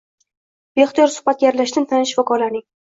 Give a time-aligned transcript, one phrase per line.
[0.79, 2.71] beixtiyor suhbatiga aralashdim tanish shifokorlarning